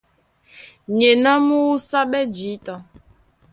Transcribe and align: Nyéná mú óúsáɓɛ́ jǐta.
Nyéná 0.97 1.31
mú 1.45 1.55
óúsáɓɛ́ 1.69 2.23
jǐta. 2.35 2.75